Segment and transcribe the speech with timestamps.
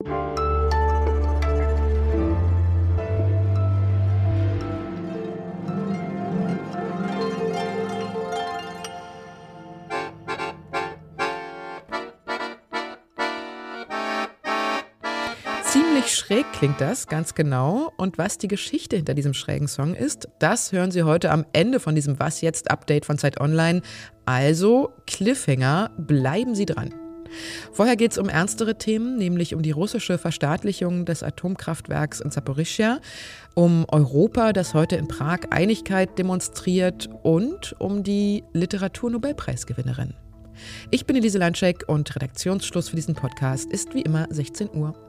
[0.00, 0.14] Ziemlich
[16.14, 17.92] schräg klingt das, ganz genau.
[17.96, 21.80] Und was die Geschichte hinter diesem schrägen Song ist, das hören Sie heute am Ende
[21.80, 23.82] von diesem Was jetzt Update von Zeit Online.
[24.26, 26.94] Also Cliffhanger, bleiben Sie dran.
[27.72, 33.00] Vorher geht es um ernstere Themen, nämlich um die russische Verstaatlichung des Atomkraftwerks in Saporischschja,
[33.54, 40.14] um Europa, das heute in Prag Einigkeit demonstriert und um die Literaturnobelpreisgewinnerin.
[40.90, 45.07] Ich bin Elise Landschek und Redaktionsschluss für diesen Podcast ist wie immer 16 Uhr.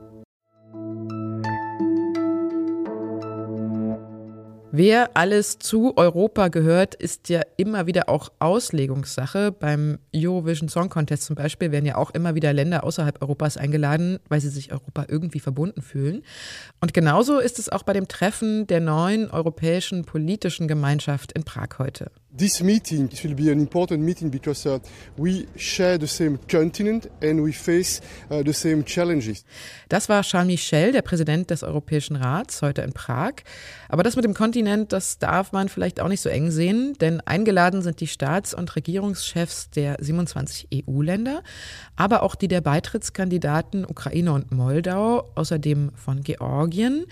[4.72, 9.50] Wer alles zu Europa gehört, ist ja immer wieder auch Auslegungssache.
[9.50, 14.20] Beim Eurovision Song Contest zum Beispiel werden ja auch immer wieder Länder außerhalb Europas eingeladen,
[14.28, 16.22] weil sie sich Europa irgendwie verbunden fühlen.
[16.80, 21.70] Und genauso ist es auch bei dem Treffen der neuen europäischen politischen Gemeinschaft in Prag
[21.78, 22.12] heute.
[22.32, 24.78] This meeting this will be an important meeting because uh,
[25.18, 28.00] we share the same continent and we face
[28.30, 29.44] uh, the same challenges.
[29.88, 33.42] Das war Charles Michel, der Präsident des Europäischen Rats, heute in Prag.
[33.88, 37.20] Aber das mit dem Kontinent, das darf man vielleicht auch nicht so eng sehen, denn
[37.22, 41.42] eingeladen sind die Staats- und Regierungschefs der 27 EU-Länder,
[41.96, 47.06] aber auch die der Beitrittskandidaten Ukraine und Moldau, außerdem von Georgien.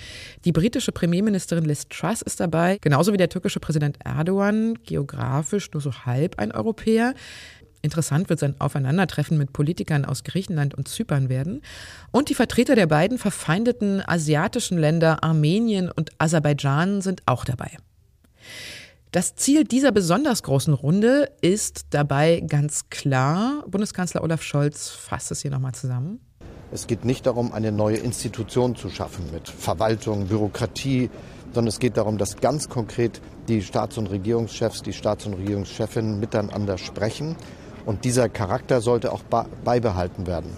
[0.44, 4.78] Die britische Premierministerin Liz Truss ist dabei, genauso wie der türkische Präsident Erdogan,
[5.08, 7.14] geografisch nur so halb ein Europäer.
[7.80, 11.62] Interessant wird sein Aufeinandertreffen mit Politikern aus Griechenland und Zypern werden.
[12.10, 17.70] Und die Vertreter der beiden verfeindeten asiatischen Länder Armenien und Aserbaidschan sind auch dabei.
[19.12, 23.64] Das Ziel dieser besonders großen Runde ist dabei ganz klar.
[23.66, 26.20] Bundeskanzler Olaf Scholz fasst es hier nochmal zusammen.
[26.70, 31.08] Es geht nicht darum, eine neue Institution zu schaffen mit Verwaltung, Bürokratie,
[31.52, 36.20] sondern es geht darum, dass ganz konkret die Staats- und Regierungschefs, die Staats- und Regierungschefinnen
[36.20, 37.36] miteinander sprechen.
[37.86, 39.22] Und dieser Charakter sollte auch
[39.64, 40.50] beibehalten werden.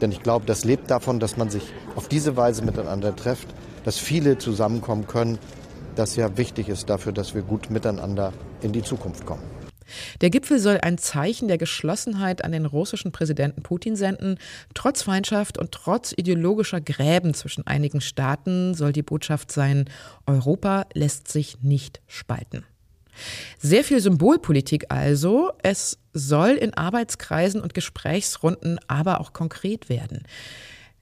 [0.00, 3.48] Denn ich glaube, das lebt davon, dass man sich auf diese Weise miteinander trifft,
[3.84, 5.38] dass viele zusammenkommen können,
[5.96, 9.53] das ja wichtig ist dafür, dass wir gut miteinander in die Zukunft kommen.
[10.20, 14.38] Der Gipfel soll ein Zeichen der Geschlossenheit an den russischen Präsidenten Putin senden.
[14.74, 19.86] Trotz Feindschaft und trotz ideologischer Gräben zwischen einigen Staaten soll die Botschaft sein,
[20.26, 22.64] Europa lässt sich nicht spalten.
[23.58, 25.52] Sehr viel Symbolpolitik also.
[25.62, 30.24] Es soll in Arbeitskreisen und Gesprächsrunden aber auch konkret werden.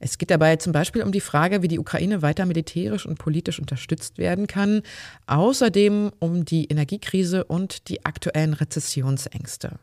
[0.05, 3.57] Es geht dabei zum Beispiel um die Frage, wie die Ukraine weiter militärisch und politisch
[3.57, 4.81] unterstützt werden kann.
[5.27, 9.79] Außerdem um die Energiekrise und die aktuellen Rezessionsängste.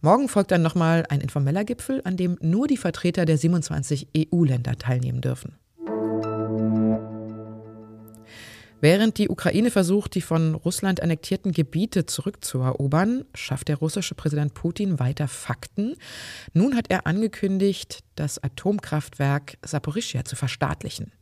[0.00, 4.78] Morgen folgt dann nochmal ein informeller Gipfel, an dem nur die Vertreter der 27 EU-Länder
[4.78, 5.54] teilnehmen dürfen.
[8.82, 14.98] Während die Ukraine versucht, die von Russland annektierten Gebiete zurückzuerobern, schafft der russische Präsident Putin
[14.98, 15.94] weiter Fakten.
[16.52, 21.12] Nun hat er angekündigt, das Atomkraftwerk Saporischschja zu verstaatlichen.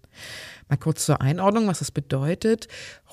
[0.68, 2.68] Mal kurz zur Einordnung, was das bedeutet.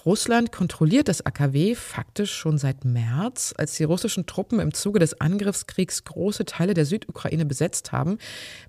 [0.06, 5.19] Russland kontrolliert das AKW faktisch schon seit März, als die russischen Truppen im Zuge des
[5.19, 8.18] Angriffskriegs große Teile der Südukraine besetzt haben.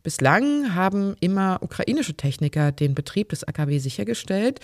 [0.03, 4.61] Bislang haben immer ukrainische Techniker den Betrieb des AKW sichergestellt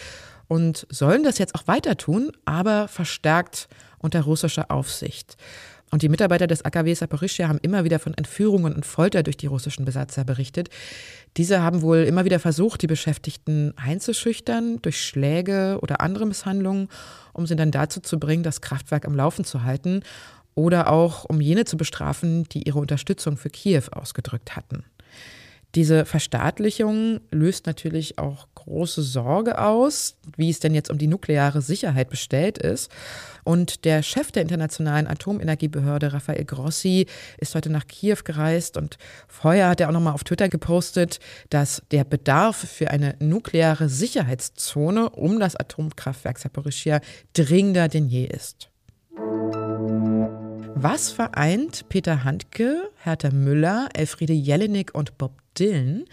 [0.48, 5.36] und sollen das jetzt auch weiter tun, aber verstärkt unter russischer Aufsicht.
[5.94, 9.46] Und die Mitarbeiter des AKW Saporischschja haben immer wieder von Entführungen und Folter durch die
[9.46, 10.68] russischen Besatzer berichtet.
[11.36, 16.88] Diese haben wohl immer wieder versucht, die Beschäftigten einzuschüchtern durch Schläge oder andere Misshandlungen,
[17.32, 20.02] um sie dann dazu zu bringen, das Kraftwerk am Laufen zu halten
[20.56, 24.82] oder auch um jene zu bestrafen, die ihre Unterstützung für Kiew ausgedrückt hatten.
[25.74, 31.62] Diese Verstaatlichung löst natürlich auch große Sorge aus, wie es denn jetzt um die nukleare
[31.62, 32.92] Sicherheit bestellt ist.
[33.42, 37.06] Und der Chef der Internationalen Atomenergiebehörde, Rafael Grossi,
[37.38, 41.18] ist heute nach Kiew gereist und vorher hat er auch nochmal auf Twitter gepostet,
[41.50, 47.00] dass der Bedarf für eine nukleare Sicherheitszone um das Atomkraftwerk Saporischia
[47.32, 48.70] dringender denn je ist.
[50.76, 56.04] Was vereint Peter Handke, Hertha Müller, Elfriede Jelinek und Bob Dylan?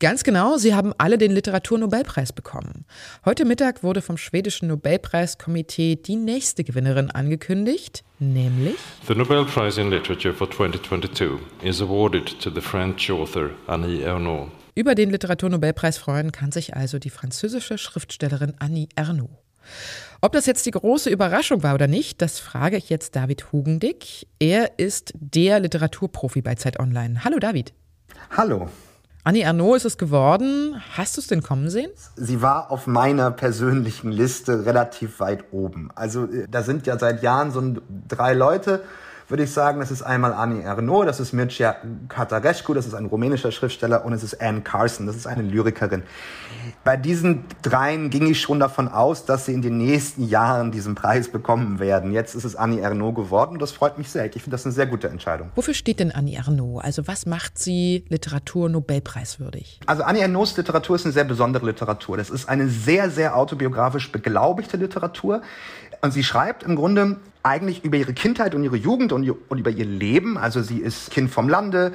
[0.00, 2.84] Ganz genau, sie haben alle den Literaturnobelpreis bekommen.
[3.24, 8.74] Heute Mittag wurde vom schwedischen Nobelpreiskomitee die nächste Gewinnerin angekündigt, nämlich
[9.06, 14.50] The Nobel Prize in Literature for 2022 is awarded to the French author Annie Ernaux.
[14.74, 19.30] Über den Literaturnobelpreis freuen kann sich also die französische Schriftstellerin Annie Ernaux.
[20.20, 24.26] Ob das jetzt die große Überraschung war oder nicht, das frage ich jetzt David Hugendick.
[24.40, 27.24] Er ist der Literaturprofi bei Zeit Online.
[27.24, 27.72] Hallo David.
[28.36, 28.68] Hallo.
[29.26, 30.82] Annie Ernaux ist es geworden.
[30.96, 31.90] Hast du es denn kommen sehen?
[32.16, 35.88] Sie war auf meiner persönlichen Liste relativ weit oben.
[35.94, 37.62] Also äh, da sind ja seit Jahren so
[38.06, 38.82] drei Leute,
[39.28, 41.76] würde ich sagen, das ist einmal Annie Ernaux, das ist Mircea
[42.08, 46.02] Catarescu, das ist ein rumänischer Schriftsteller und es ist Anne Carson, das ist eine Lyrikerin.
[46.82, 50.94] Bei diesen dreien ging ich schon davon aus, dass sie in den nächsten Jahren diesen
[50.94, 52.12] Preis bekommen werden.
[52.12, 54.26] Jetzt ist es Annie Ernaux geworden und das freut mich sehr.
[54.26, 55.50] Ich finde das eine sehr gute Entscheidung.
[55.54, 56.82] Wofür steht denn Annie Ernaux?
[56.82, 59.80] Also was macht sie Literatur-Nobelpreiswürdig?
[59.86, 62.16] Also Annie Ernaux Literatur ist eine sehr besondere Literatur.
[62.16, 65.42] Das ist eine sehr, sehr autobiografisch beglaubigte Literatur.
[66.04, 69.70] Und sie schreibt im Grunde eigentlich über ihre Kindheit und ihre Jugend und, und über
[69.70, 70.36] ihr Leben.
[70.36, 71.94] Also sie ist Kind vom Lande,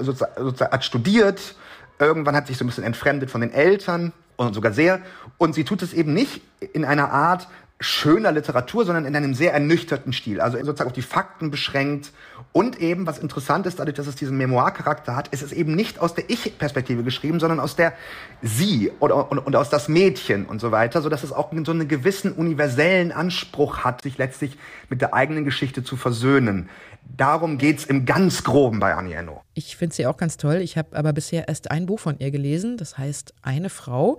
[0.00, 1.56] sozusagen, hat studiert,
[1.98, 5.02] irgendwann hat sich so ein bisschen entfremdet von den Eltern und sogar sehr.
[5.36, 6.40] Und sie tut es eben nicht
[6.72, 7.48] in einer Art,
[7.82, 10.42] schöner Literatur, sondern in einem sehr ernüchterten Stil.
[10.42, 12.12] Also sozusagen auf die Fakten beschränkt.
[12.52, 15.98] Und eben, was interessant ist, dadurch, dass es diesen Memoir-Charakter hat, ist es eben nicht
[15.98, 17.94] aus der Ich-Perspektive geschrieben, sondern aus der
[18.42, 21.72] Sie oder, und, und aus das Mädchen und so weiter, so dass es auch so
[21.72, 24.58] einen gewissen universellen Anspruch hat, sich letztlich
[24.90, 26.68] mit der eigenen Geschichte zu versöhnen.
[27.16, 29.40] Darum geht's im ganz Groben bei Annie Ernaux.
[29.54, 30.56] Ich finde sie auch ganz toll.
[30.56, 34.18] Ich habe aber bisher erst ein Buch von ihr gelesen, das heißt Eine Frau.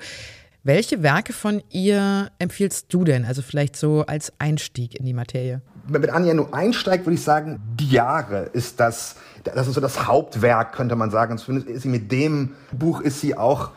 [0.63, 3.25] Welche Werke von ihr empfiehlst du denn?
[3.25, 5.61] Also vielleicht so als Einstieg in die Materie.
[5.87, 9.81] Wenn mit Anja nur einsteigt, würde ich sagen, Die Jahre ist das, das ist so
[9.81, 11.39] das Hauptwerk, könnte man sagen.
[11.47, 13.71] Und ist sie mit dem Buch ist sie auch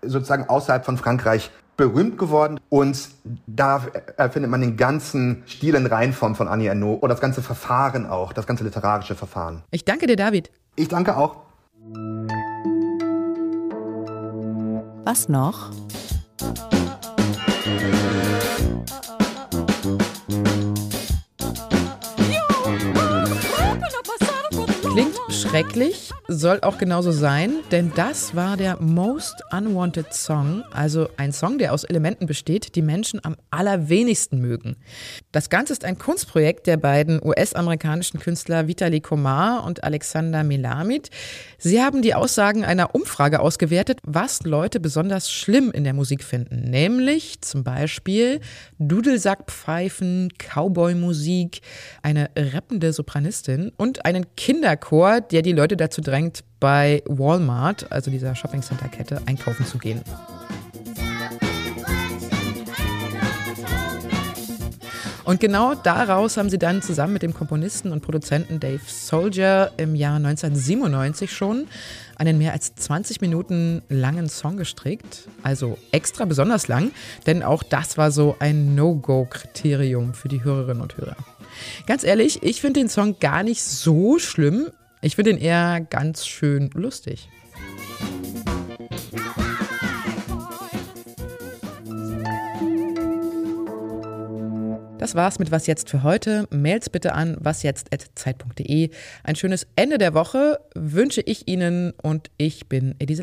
[0.00, 3.08] sozusagen außerhalb von Frankreich berühmt geworden und
[3.46, 3.82] da
[4.30, 8.32] findet man den ganzen Stil in Reinform von Annie Ernaux und das ganze Verfahren auch,
[8.32, 9.62] das ganze literarische Verfahren.
[9.72, 10.50] Ich danke dir, David.
[10.76, 11.36] Ich danke auch.
[15.04, 15.70] Was noch?
[24.82, 31.32] Klingt schrecklich, soll auch genauso sein, denn das war der Most Unwanted Song, also ein
[31.32, 34.76] Song, der aus Elementen besteht, die Menschen am allerwenigsten mögen.
[35.32, 41.08] Das Ganze ist ein Kunstprojekt der beiden US-amerikanischen Künstler Vitali Komar und Alexander Melamid.
[41.56, 46.68] Sie haben die Aussagen einer Umfrage ausgewertet, was Leute besonders schlimm in der Musik finden,
[46.68, 48.40] nämlich zum Beispiel
[48.78, 51.62] Dudelsackpfeifen, Cowboy-Musik,
[52.02, 56.17] eine rappende Sopranistin und einen Kinderchor, der die Leute dazu drängt,
[56.60, 60.02] bei Walmart, also dieser Shoppingcenter-Kette, einkaufen zu gehen.
[65.28, 69.94] Und genau daraus haben sie dann zusammen mit dem Komponisten und Produzenten Dave Soldier im
[69.94, 71.66] Jahr 1997 schon
[72.16, 75.28] einen mehr als 20 Minuten langen Song gestrickt.
[75.42, 76.92] Also extra besonders lang,
[77.26, 81.16] denn auch das war so ein No-Go-Kriterium für die Hörerinnen und Hörer.
[81.86, 84.68] Ganz ehrlich, ich finde den Song gar nicht so schlimm.
[85.00, 87.28] Ich finde ihn eher ganz schön lustig.
[94.98, 96.48] Das war's mit Was jetzt für heute.
[96.50, 98.90] Mails bitte an wasjetzt.zeit.de.
[99.22, 103.22] Ein schönes Ende der Woche wünsche ich Ihnen und ich bin Elise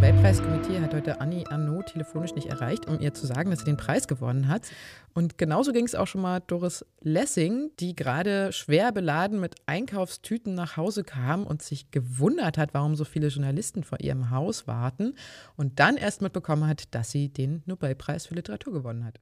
[0.00, 3.76] Nobelpreiskomitee hat heute Annie Arnaud telefonisch nicht erreicht, um ihr zu sagen, dass sie den
[3.76, 4.70] Preis gewonnen hat.
[5.12, 10.54] Und genauso ging es auch schon mal Doris Lessing, die gerade schwer beladen mit Einkaufstüten
[10.54, 15.14] nach Hause kam und sich gewundert hat, warum so viele Journalisten vor ihrem Haus warten
[15.56, 19.18] und dann erst mitbekommen hat, dass sie den Nobelpreis für Literatur gewonnen hat.